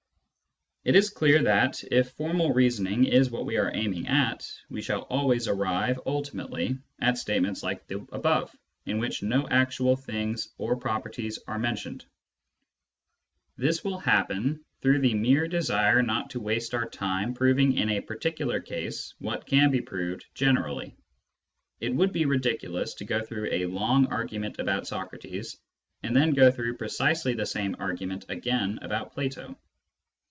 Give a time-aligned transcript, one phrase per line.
[0.83, 5.01] It is clear that, if formal reasoning is what we are aiming at, we shall
[5.11, 8.51] always arrive ultimately at statements like the above,
[8.87, 12.05] in which no actual things or properties are mentioned;
[13.57, 18.01] this will happen through the mere desire not to waste our time proving in a
[18.01, 20.95] particular case what can be proved generally.
[21.79, 25.57] It would be ridiculous to go through a long argument about Socrates,
[26.01, 29.55] and then go through precisely the same argument again about Plato.